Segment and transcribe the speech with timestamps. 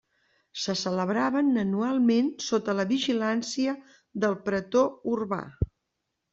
[0.61, 3.77] Se celebraven anualment sota la vigilància
[4.27, 5.43] del pretor urbà.